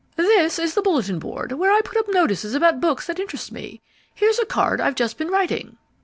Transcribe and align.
"This 0.15 0.57
is 0.57 0.73
the 0.73 0.81
bulletin 0.81 1.19
board, 1.19 1.51
where 1.51 1.71
I 1.71 1.81
put 1.81 1.95
up 1.95 2.07
notices 2.09 2.55
about 2.55 2.81
books 2.81 3.05
that 3.05 3.19
interest 3.19 3.51
me. 3.51 3.81
Here's 4.15 4.39
a 4.39 4.47
card 4.47 4.81
I've 4.81 4.95
just 4.95 5.15
been 5.15 5.29
writing." 5.29 5.77